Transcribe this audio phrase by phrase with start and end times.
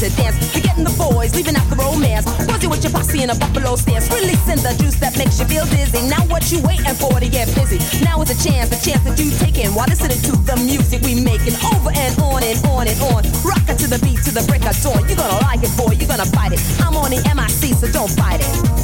[0.00, 0.36] to dance.
[0.52, 2.24] Forgetting the boys, leaving out the romance.
[2.48, 4.08] Buzzy with your posse in a buffalo stance.
[4.08, 6.00] Releasing the juice that makes you feel dizzy.
[6.08, 7.76] Now what you waiting for to get busy?
[8.00, 11.20] Now it's a chance, a chance that you taking while listening to the music we
[11.20, 13.28] making over and on and on and on.
[13.44, 15.04] Rock it to the beat to the break of dawn.
[15.04, 15.92] You're gonna like it, boy.
[15.92, 16.60] You're gonna fight it.
[16.80, 18.79] I'm on the MIC, so don't fight it.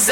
[0.00, 0.08] Is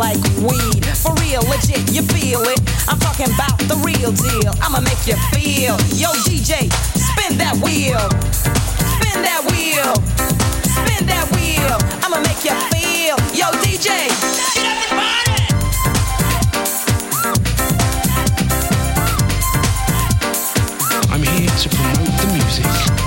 [0.00, 0.82] like weed.
[0.96, 2.60] For real, legit, you feel it.
[2.88, 4.52] I'm talking about the real deal.
[4.64, 5.76] I'ma make you feel.
[5.92, 8.00] Yo, DJ, spin that wheel.
[8.96, 9.92] Spin that wheel.
[10.64, 11.76] Spin that wheel.
[12.00, 13.16] I'ma make you feel.
[13.36, 14.08] Yo, DJ,
[14.56, 15.44] get up and party.
[21.12, 22.99] I'm here to promote the music.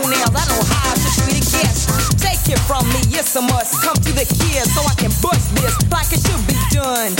[0.00, 2.16] Toenails, I know how to treat a guest.
[2.16, 3.82] Take it from me, it's a must.
[3.84, 7.12] Come to the kids so I can bust this like it should be done.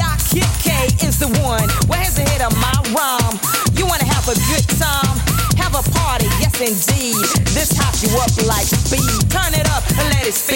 [0.00, 1.68] Ya Kid K is the one.
[1.88, 3.36] Well, here's the hit of my rhyme.
[3.76, 5.16] You wanna have a good time?
[5.60, 7.20] Have a party, yes indeed.
[7.52, 9.28] This hops you up like speed.
[9.28, 10.51] Turn it up and let it spin.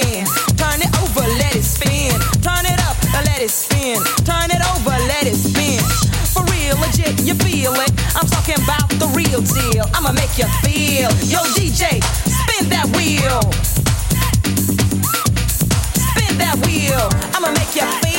[9.29, 9.85] Real deal.
[9.95, 11.11] I'ma make you feel.
[11.29, 13.41] Yo, DJ, spin that wheel.
[15.95, 17.09] Spin that wheel.
[17.35, 18.15] I'ma make you feel.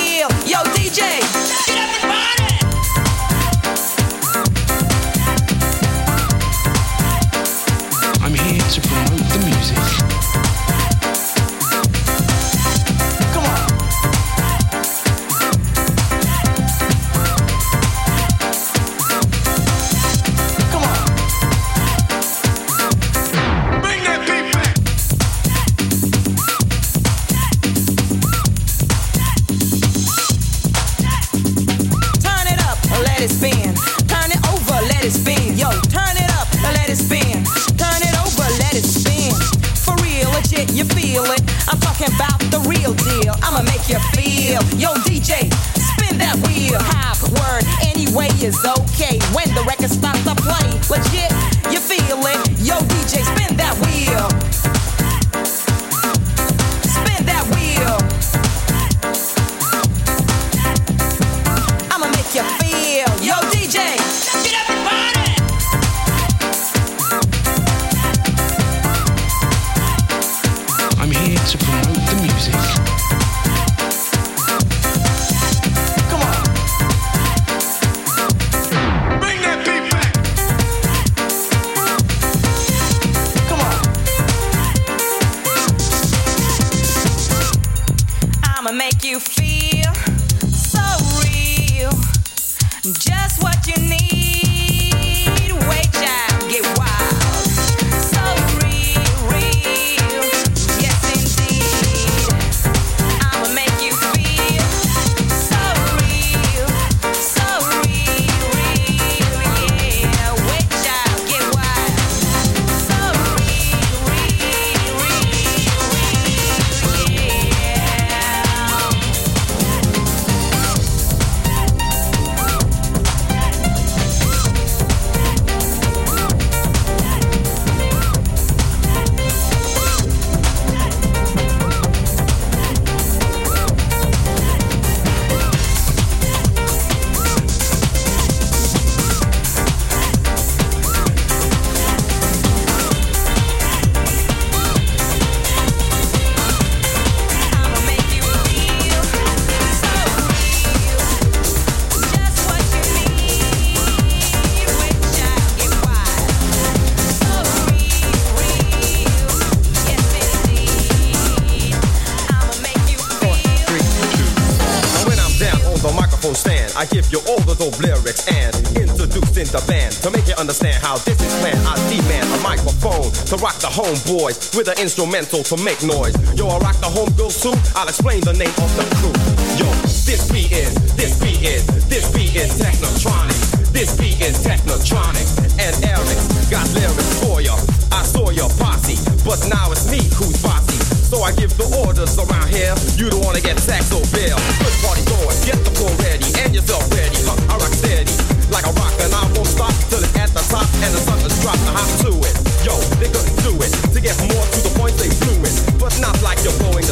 [167.48, 171.64] The dope lyrics and introducing the band to make you understand how this is planned.
[171.64, 176.12] I demand a microphone to rock the homeboys with an instrumental to make noise.
[176.36, 177.56] Yo, I rock the homegirls too.
[177.80, 179.16] I'll explain the name of the crew.
[179.56, 179.68] Yo,
[180.04, 183.72] this beat is, this beat is, this beat is Technotronic.
[183.72, 185.24] This beat is Technotronic.
[185.56, 186.20] And Eric
[186.52, 187.56] got lyrics for ya.
[187.96, 190.67] I saw your posse, but now it's me who's bossy.
[191.08, 192.76] So I give the orders around here.
[193.00, 194.36] You don't wanna get taxed or bill.
[194.60, 197.16] Good party going, get the floor ready and yourself ready.
[197.24, 198.12] Huh, I rock steady
[198.52, 201.20] like a rock and I won't stop till it's at the top and the sun
[201.24, 201.64] is dropped.
[201.68, 202.36] Now hop to it.
[202.64, 203.72] Yo, they couldn't do it.
[203.96, 205.56] To get more to the point, they blew it.
[205.80, 206.87] But not like you're blowing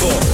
[0.00, 0.29] There's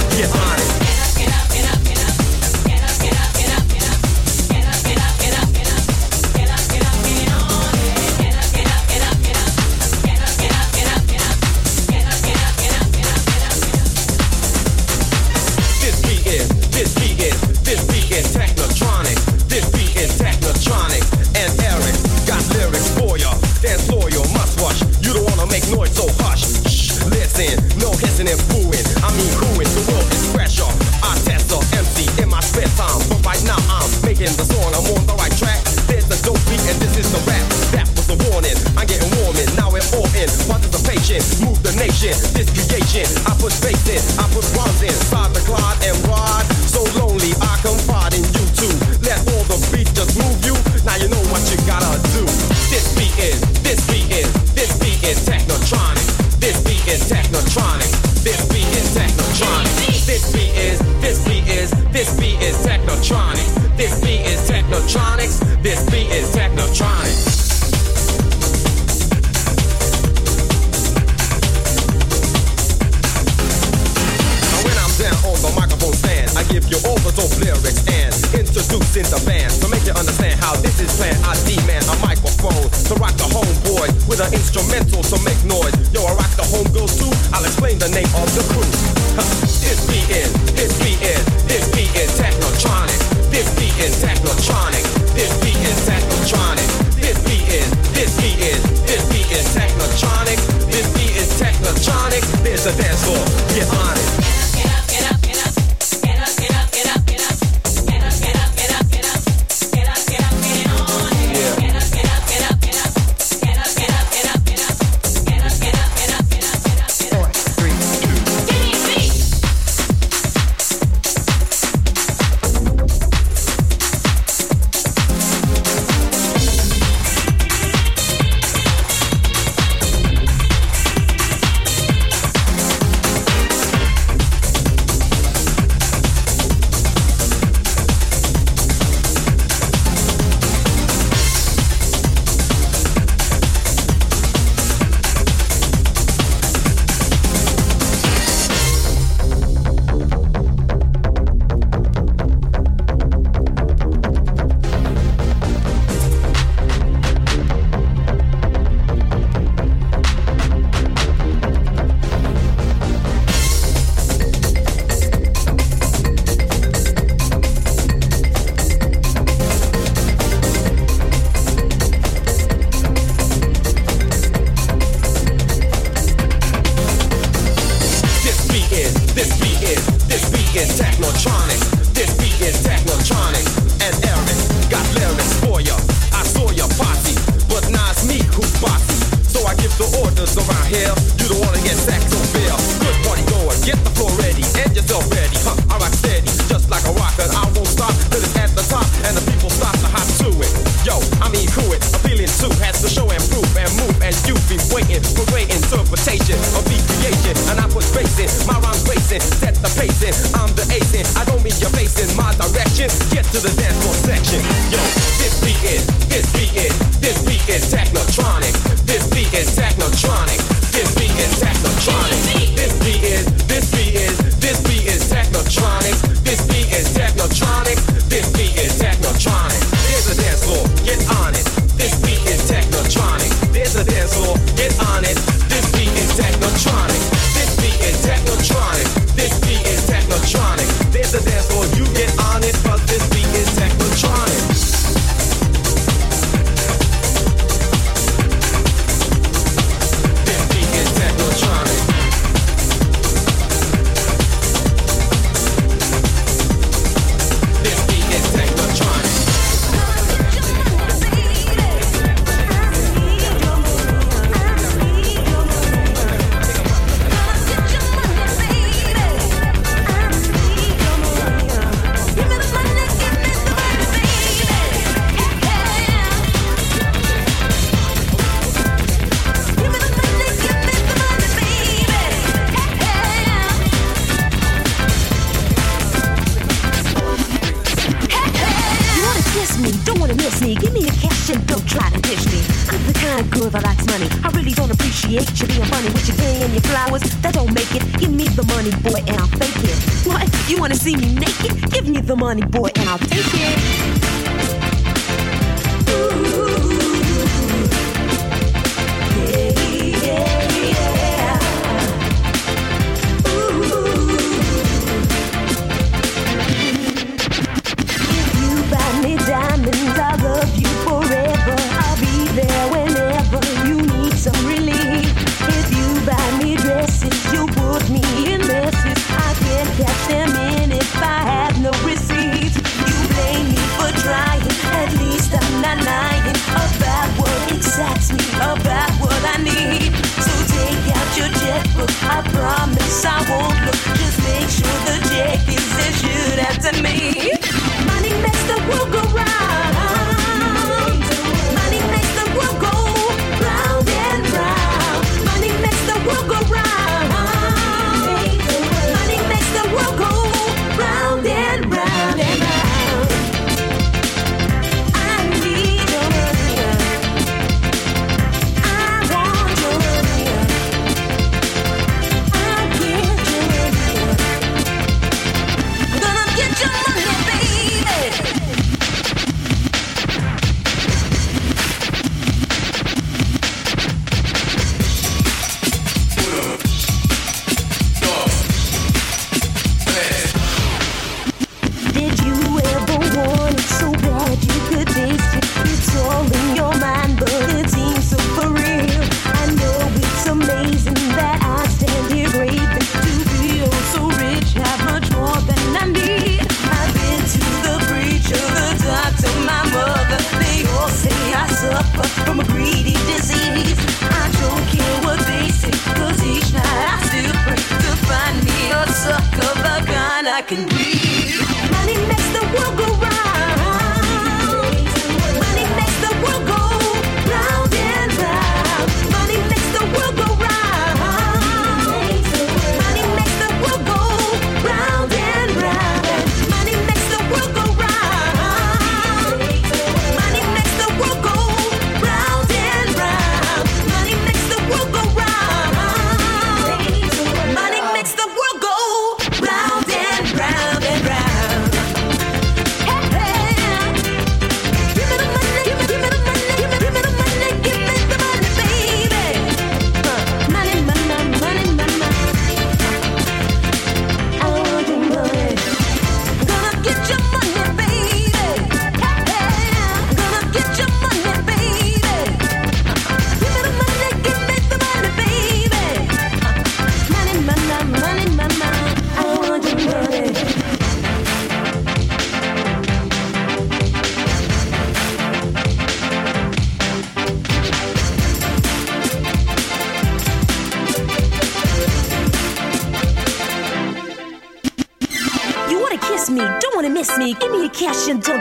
[346.67, 347.06] and me.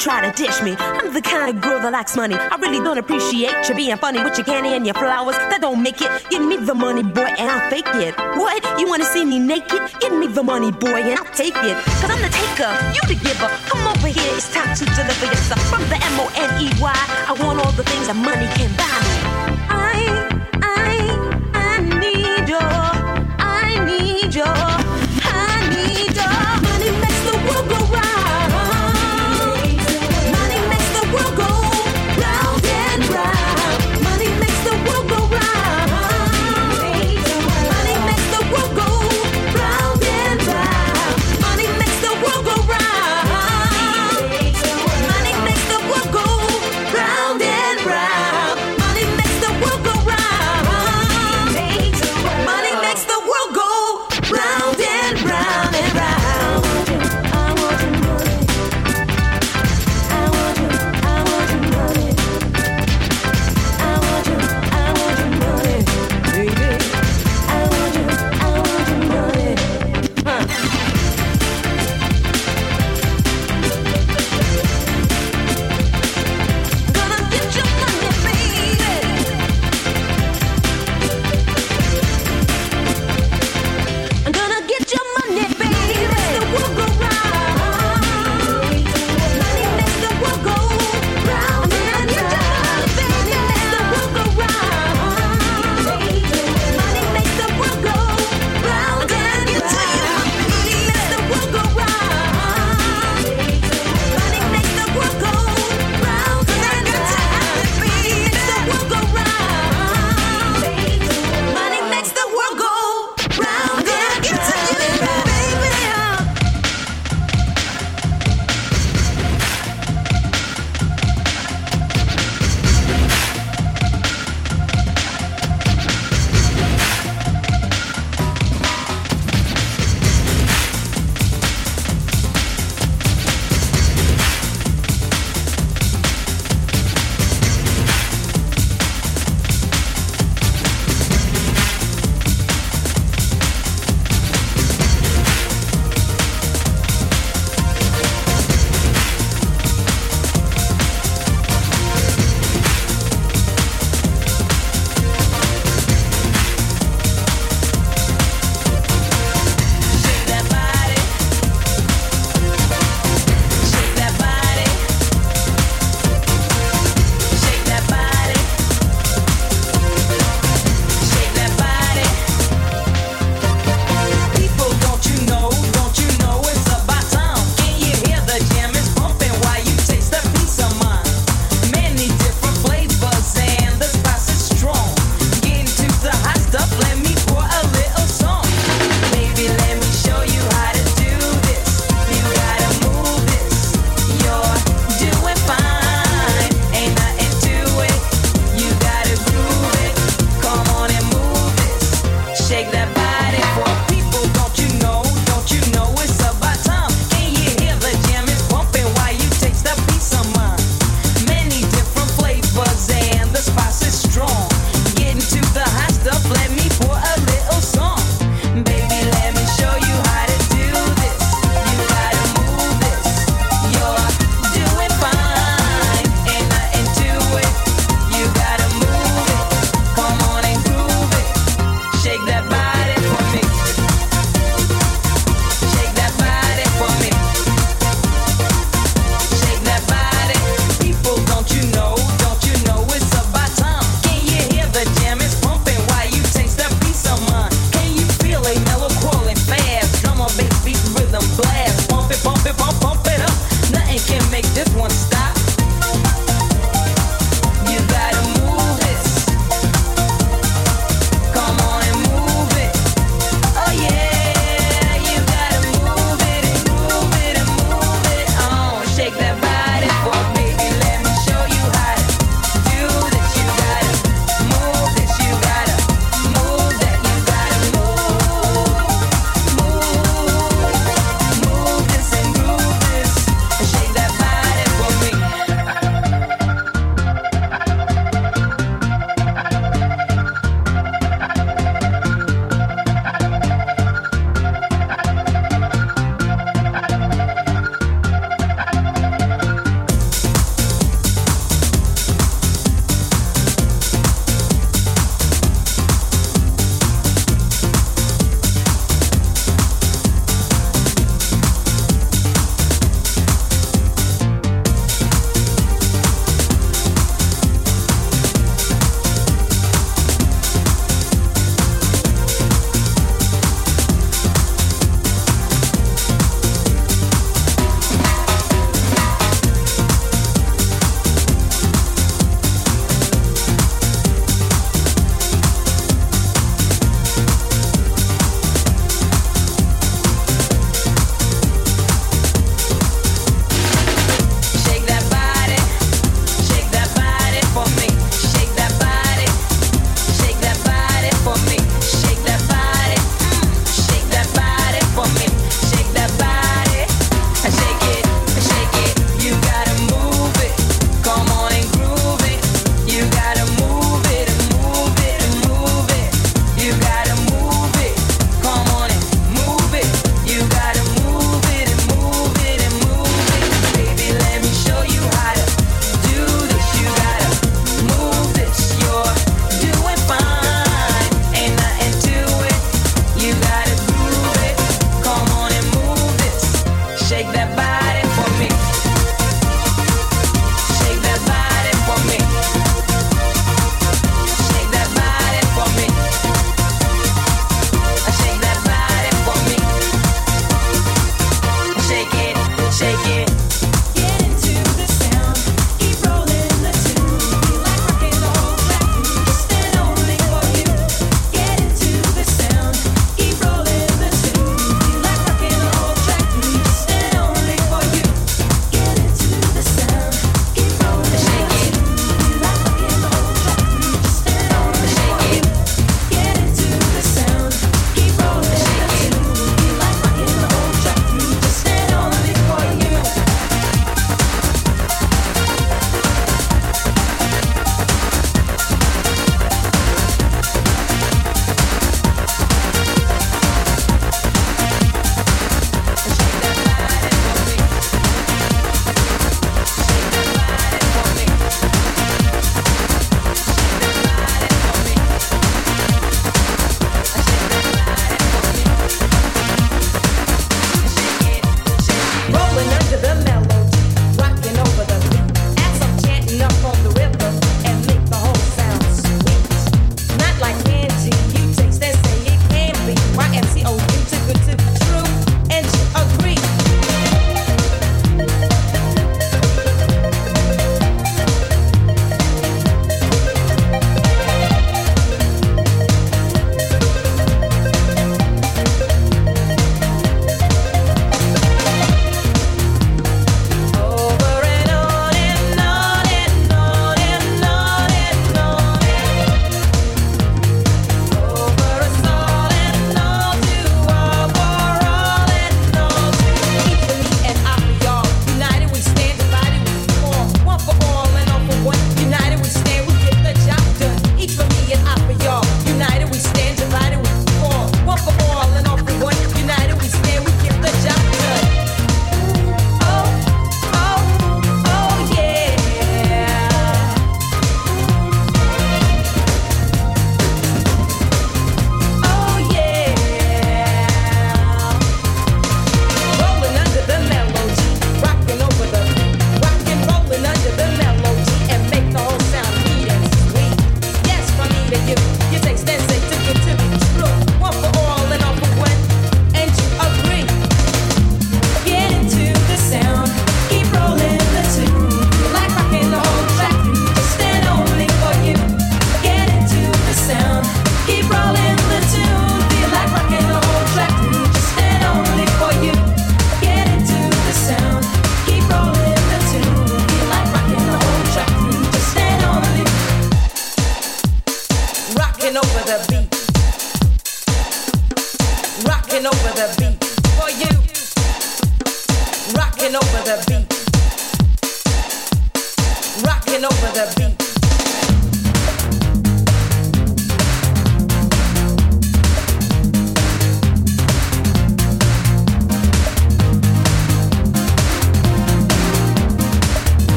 [0.00, 0.74] Try to dish me.
[0.78, 2.34] I'm the kind of girl that likes money.
[2.34, 5.36] I really don't appreciate you being funny with your candy and your flowers.
[5.52, 6.10] That don't make it.
[6.30, 8.16] Give me the money, boy, and I'll fake it.
[8.40, 8.64] What?
[8.80, 9.82] You wanna see me naked?
[10.00, 11.76] Give me the money, boy, and I'll take it.
[12.00, 13.48] Cause I'm the taker, you the giver.
[13.68, 15.60] Come over here, it's time to deliver yourself.
[15.68, 18.72] From the M O N E Y, I want all the things that money can
[18.80, 19.09] buy